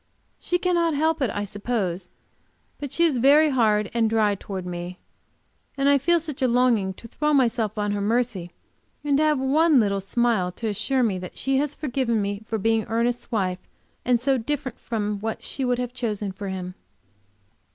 She 0.39 0.57
cannot 0.57 0.95
help 0.95 1.21
it, 1.21 1.29
I 1.29 1.43
suppose, 1.43 2.09
but 2.79 2.91
she 2.91 3.03
is 3.03 3.19
very 3.19 3.51
hard 3.51 3.91
and 3.93 4.09
dry 4.09 4.33
towards 4.33 4.65
me, 4.65 4.97
and 5.77 5.87
I 5.87 5.99
feel 5.99 6.19
such 6.19 6.41
a 6.41 6.47
longing 6.47 6.95
to 6.95 7.07
throw 7.07 7.35
myself 7.35 7.77
on 7.77 7.91
her 7.91 8.01
mercy, 8.01 8.49
and 9.03 9.15
to 9.17 9.23
have 9.23 9.37
one 9.39 9.79
little 9.79 10.01
smile 10.01 10.51
to 10.53 10.67
assure 10.69 11.03
me 11.03 11.19
that 11.19 11.37
she 11.37 11.57
has 11.57 11.75
forgiven 11.75 12.19
me 12.19 12.41
for 12.47 12.57
being 12.57 12.85
Ernest's 12.85 13.31
wife, 13.31 13.59
and 14.03 14.19
so 14.19 14.39
different 14.39 14.79
from 14.79 15.19
what 15.19 15.43
she 15.43 15.63
would 15.63 15.77
have 15.77 15.93
chosen 15.93 16.31
for 16.31 16.49
him. 16.49 16.73